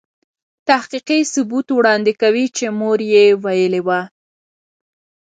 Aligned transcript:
تحقیقي 0.69 1.19
ثبوت 1.33 1.67
وړاندې 1.73 2.13
کوي 2.21 2.45
چې 2.57 2.65
مور 2.79 2.99
يې 3.11 3.25
ویلې 3.43 3.81
وه. 3.87 4.01